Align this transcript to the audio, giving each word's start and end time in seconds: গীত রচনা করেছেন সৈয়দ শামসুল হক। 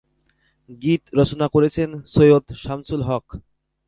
গীত 0.81 1.03
রচনা 1.19 1.47
করেছেন 1.55 1.89
সৈয়দ 2.13 2.45
শামসুল 2.63 3.01
হক। 3.09 3.25